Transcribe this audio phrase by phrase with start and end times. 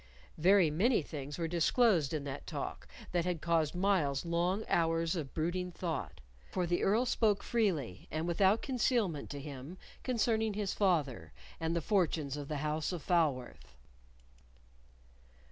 [0.39, 5.31] Very many things were disclosed in that talk that had caused Myles long hours of
[5.35, 11.33] brooding thought, for the Earl spoke freely, and without concealment to him concerning his father
[11.59, 13.75] and the fortunes of the house of Falworth.